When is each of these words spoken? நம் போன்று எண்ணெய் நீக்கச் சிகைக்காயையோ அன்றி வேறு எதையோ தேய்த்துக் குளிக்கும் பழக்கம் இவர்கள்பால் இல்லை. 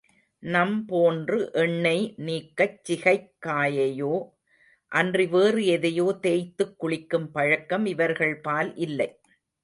நம் 0.43 0.85
போன்று 0.85 1.51
எண்ணெய் 1.53 2.13
நீக்கச் 2.17 2.79
சிகைக்காயையோ 2.87 4.13
அன்றி 4.91 5.27
வேறு 5.27 5.65
எதையோ 5.65 6.17
தேய்த்துக் 6.21 6.79
குளிக்கும் 6.79 7.31
பழக்கம் 7.31 7.85
இவர்கள்பால் 7.85 8.71
இல்லை. 8.75 9.09